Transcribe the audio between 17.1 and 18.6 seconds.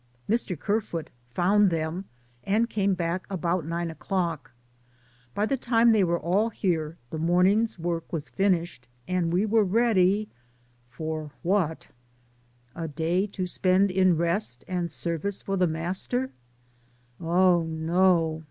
Oh, no.